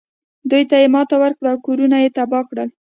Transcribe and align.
دوی 0.49 0.63
ته 0.69 0.75
یې 0.81 0.87
ماتې 0.95 1.15
ورکړه 1.19 1.47
او 1.51 1.57
کورونه 1.65 1.95
یې 2.03 2.09
تباه 2.17 2.43
کړل. 2.49 2.69